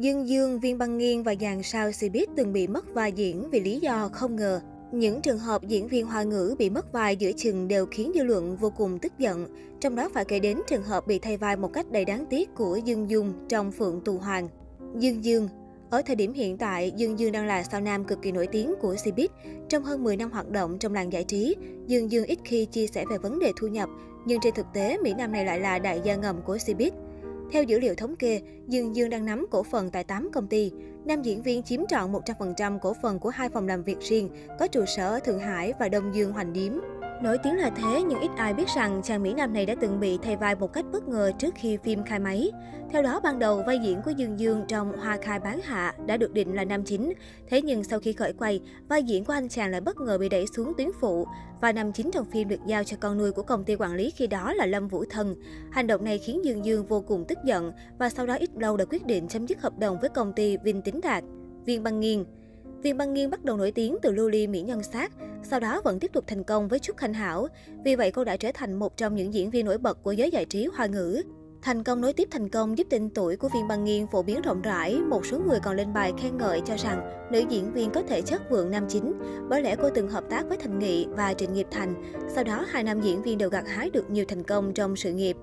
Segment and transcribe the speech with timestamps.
[0.00, 3.60] Dương Dương, Viên Băng Nghiên và dàn sao Cbiz từng bị mất vai diễn vì
[3.60, 4.60] lý do không ngờ.
[4.92, 8.22] Những trường hợp diễn viên hoa ngữ bị mất vai giữa chừng đều khiến dư
[8.22, 9.46] luận vô cùng tức giận.
[9.80, 12.54] Trong đó phải kể đến trường hợp bị thay vai một cách đầy đáng tiếc
[12.54, 14.48] của Dương Dung trong Phượng Tù Hoàng.
[14.98, 15.48] Dương Dương
[15.90, 18.74] ở thời điểm hiện tại, Dương Dương đang là sao nam cực kỳ nổi tiếng
[18.80, 19.28] của Cbiz.
[19.68, 21.56] Trong hơn 10 năm hoạt động trong làng giải trí,
[21.86, 23.88] Dương Dương ít khi chia sẻ về vấn đề thu nhập,
[24.26, 26.90] nhưng trên thực tế, Mỹ Nam này lại là đại gia ngầm của Cbiz.
[27.52, 30.72] Theo dữ liệu thống kê, Dương Dương đang nắm cổ phần tại 8 công ty.
[31.04, 34.66] Nam diễn viên chiếm trọn 100% cổ phần của hai phòng làm việc riêng, có
[34.66, 36.72] trụ sở ở Thượng Hải và Đông Dương Hoành Điếm.
[37.22, 40.00] Nổi tiếng là thế nhưng ít ai biết rằng chàng Mỹ Nam này đã từng
[40.00, 42.50] bị thay vai một cách bất ngờ trước khi phim khai máy.
[42.90, 46.16] Theo đó, ban đầu vai diễn của Dương Dương trong Hoa khai bán hạ đã
[46.16, 47.12] được định là nam chính.
[47.48, 50.28] Thế nhưng sau khi khởi quay, vai diễn của anh chàng lại bất ngờ bị
[50.28, 51.26] đẩy xuống tuyến phụ.
[51.60, 54.10] Và nam chính trong phim được giao cho con nuôi của công ty quản lý
[54.10, 55.36] khi đó là Lâm Vũ Thần.
[55.70, 58.76] Hành động này khiến Dương Dương vô cùng tức giận và sau đó ít lâu
[58.76, 61.24] đã quyết định chấm dứt hợp đồng với công ty Vinh Tính Đạt.
[61.64, 62.24] Viên Băng Nghiên
[62.82, 65.80] Viên Băng Nghiên bắt đầu nổi tiếng từ lưu ly mỹ nhân sát, sau đó
[65.84, 67.46] vẫn tiếp tục thành công với Trúc Khanh Hảo.
[67.84, 70.30] Vì vậy cô đã trở thành một trong những diễn viên nổi bật của giới
[70.30, 71.22] giải trí hoa ngữ.
[71.62, 74.42] Thành công nối tiếp thành công giúp tên tuổi của Viên Băng Nghiên phổ biến
[74.42, 77.90] rộng rãi, một số người còn lên bài khen ngợi cho rằng nữ diễn viên
[77.90, 79.12] có thể chất vượng nam chính,
[79.48, 81.94] bởi lẽ cô từng hợp tác với Thành Nghị và Trịnh Nghiệp Thành.
[82.34, 85.12] Sau đó hai nam diễn viên đều gặt hái được nhiều thành công trong sự
[85.12, 85.36] nghiệp.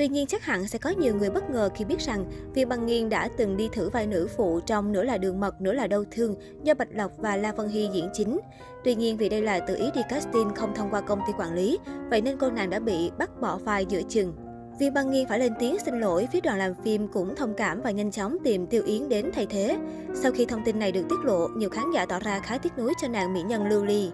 [0.00, 2.86] Tuy nhiên chắc hẳn sẽ có nhiều người bất ngờ khi biết rằng Vi Băng
[2.86, 5.86] Nghiên đã từng đi thử vai nữ phụ trong Nửa là đường mật, Nửa là
[5.86, 8.40] đau thương do Bạch Lộc và La Vân Hy diễn chính.
[8.84, 11.54] Tuy nhiên vì đây là tự ý đi casting không thông qua công ty quản
[11.54, 11.78] lý,
[12.10, 14.32] vậy nên cô nàng đã bị bắt bỏ vai giữa chừng.
[14.78, 17.82] Vi Băng Nghiên phải lên tiếng xin lỗi, phía đoàn làm phim cũng thông cảm
[17.82, 19.78] và nhanh chóng tìm Tiêu Yến đến thay thế.
[20.14, 22.78] Sau khi thông tin này được tiết lộ, nhiều khán giả tỏ ra khá tiếc
[22.78, 24.10] nuối cho nàng mỹ nhân Lưu Ly.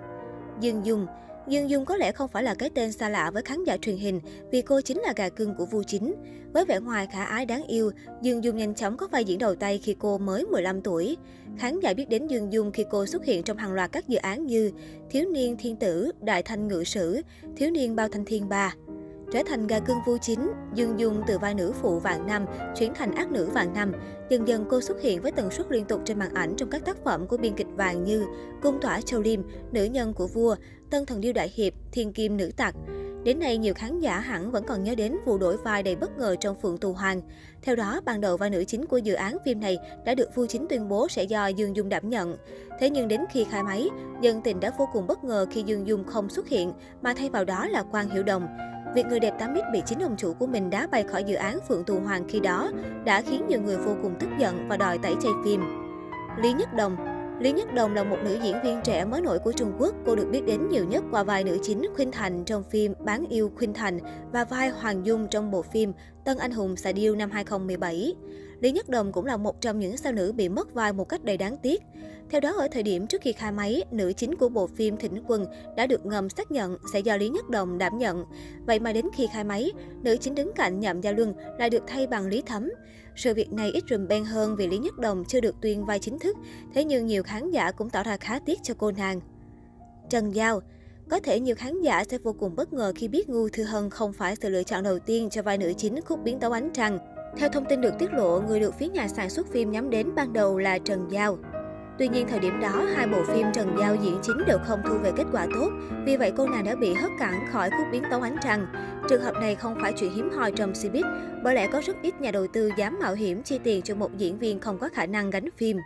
[0.60, 1.06] Dương Dung
[1.48, 3.96] Dương Dung có lẽ không phải là cái tên xa lạ với khán giả truyền
[3.96, 6.14] hình vì cô chính là gà cưng của Vu Chính.
[6.52, 7.90] Với vẻ ngoài khả ái đáng yêu,
[8.22, 11.16] Dương Dung nhanh chóng có vai diễn đầu tay khi cô mới 15 tuổi.
[11.58, 14.18] Khán giả biết đến Dương Dung khi cô xuất hiện trong hàng loạt các dự
[14.18, 14.72] án như
[15.10, 17.20] Thiếu niên thiên tử, Đại thanh ngự sử,
[17.56, 18.74] Thiếu niên bao thanh thiên ba.
[19.32, 22.46] Trở thành gà cưng vu chính, Dương Dung từ vai nữ phụ vạn năm
[22.78, 23.92] chuyển thành ác nữ vạn năm.
[24.30, 26.84] Dần dần cô xuất hiện với tần suất liên tục trên màn ảnh trong các
[26.84, 28.26] tác phẩm của biên kịch vàng như
[28.62, 29.40] Cung tỏa Châu Liêm,
[29.72, 30.56] Nữ nhân của vua,
[30.90, 32.74] Tân thần điêu đại hiệp, Thiên kim nữ tặc.
[33.24, 36.18] Đến nay, nhiều khán giả hẳn vẫn còn nhớ đến vụ đổi vai đầy bất
[36.18, 37.20] ngờ trong Phượng Tù Hoàng.
[37.62, 40.46] Theo đó, ban đầu vai nữ chính của dự án phim này đã được Vu
[40.46, 42.36] Chính tuyên bố sẽ do Dương Dung đảm nhận.
[42.80, 43.88] Thế nhưng đến khi khai máy,
[44.20, 46.72] dân tình đã vô cùng bất ngờ khi Dương Dung không xuất hiện,
[47.02, 48.46] mà thay vào đó là Quang Hiểu Đồng.
[48.94, 51.58] Việc người đẹp 8X bị chính ông chủ của mình đá bay khỏi dự án
[51.68, 52.70] Phượng Tù Hoàng khi đó
[53.04, 55.60] đã khiến nhiều người vô cùng tức giận và đòi tẩy chay phim.
[56.42, 56.96] Lý Nhất Đồng
[57.40, 59.94] Lý Nhất Đồng là một nữ diễn viên trẻ mới nổi của Trung Quốc.
[60.06, 63.26] Cô được biết đến nhiều nhất qua vai nữ chính Khuynh Thành trong phim Bán
[63.28, 63.98] yêu Khuynh Thành
[64.32, 65.92] và vai Hoàng Dung trong bộ phim
[66.24, 68.14] Tân Anh Hùng Xà Điêu năm 2017.
[68.60, 71.24] Lý Nhất Đồng cũng là một trong những sao nữ bị mất vai một cách
[71.24, 71.82] đầy đáng tiếc.
[72.30, 75.22] Theo đó, ở thời điểm trước khi khai máy, nữ chính của bộ phim Thỉnh
[75.26, 78.24] Quân đã được ngầm xác nhận sẽ do Lý Nhất Đồng đảm nhận.
[78.66, 79.70] Vậy mà đến khi khai máy,
[80.02, 82.70] nữ chính đứng cạnh Nhậm Gia Luân lại được thay bằng Lý Thấm.
[83.16, 85.98] Sự việc này ít rùm beng hơn vì Lý Nhất Đồng chưa được tuyên vai
[85.98, 86.36] chính thức,
[86.74, 89.20] thế nhưng nhiều khán giả cũng tỏ ra khá tiếc cho cô nàng.
[90.10, 90.60] Trần Giao
[91.10, 93.90] có thể nhiều khán giả sẽ vô cùng bất ngờ khi biết Ngu Thư Hân
[93.90, 96.70] không phải sự lựa chọn đầu tiên cho vai nữ chính khúc biến tấu ánh
[96.74, 96.98] trăng.
[97.36, 100.14] Theo thông tin được tiết lộ, người được phía nhà sản xuất phim nhắm đến
[100.14, 101.38] ban đầu là Trần Giao.
[101.98, 104.98] Tuy nhiên thời điểm đó, hai bộ phim Trần Giao diễn chính đều không thu
[105.02, 105.70] về kết quả tốt,
[106.04, 108.66] vì vậy cô nàng đã bị hất cản khỏi khúc biến tấu ánh trăng.
[109.08, 111.04] Trường hợp này không phải chuyện hiếm hoi trong showbiz,
[111.42, 114.16] bởi lẽ có rất ít nhà đầu tư dám mạo hiểm chi tiền cho một
[114.16, 115.76] diễn viên không có khả năng gánh phim.